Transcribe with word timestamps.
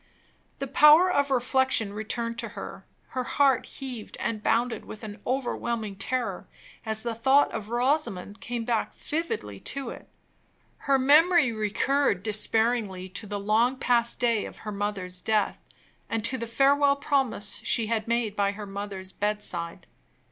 The 0.57 0.65
power 0.65 1.11
of 1.11 1.29
reflection 1.29 1.93
returned 1.93 2.39
to 2.39 2.49
her; 2.57 2.87
her 3.09 3.23
heart 3.23 3.67
heaved 3.67 4.17
and 4.19 4.41
bounded 4.41 4.83
with 4.83 5.03
an 5.03 5.21
overwhelming 5.27 5.95
terror, 5.95 6.47
as 6.87 7.03
the 7.03 7.13
thought 7.13 7.51
of 7.51 7.69
Rosamond 7.69 8.41
came 8.41 8.65
back 8.65 8.95
vividly 8.95 9.59
to 9.59 9.91
it; 9.91 10.09
her 10.89 10.97
memory 10.97 11.51
recurred 11.51 12.23
despairingly 12.23 13.09
to 13.09 13.27
the 13.27 13.39
long 13.39 13.77
past 13.77 14.19
day 14.19 14.45
of 14.45 14.57
her 14.65 14.71
mother's 14.71 15.21
death, 15.21 15.59
and 16.09 16.23
to 16.25 16.35
the 16.35 16.47
farewell 16.47 16.95
promise 16.95 17.61
she 17.63 17.85
had 17.85 18.07
made 18.07 18.35
by 18.35 18.53
her 18.53 18.65
mother's 18.65 19.11
bedside. 19.11 19.85